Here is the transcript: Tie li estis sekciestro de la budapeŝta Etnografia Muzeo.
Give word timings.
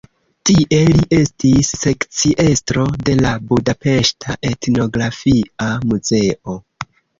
Tie 0.49 0.77
li 0.93 1.03
estis 1.17 1.69
sekciestro 1.81 2.87
de 3.11 3.17
la 3.21 3.35
budapeŝta 3.53 4.39
Etnografia 4.55 5.71
Muzeo. 5.93 6.61